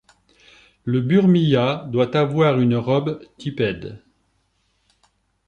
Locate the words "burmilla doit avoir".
1.01-2.59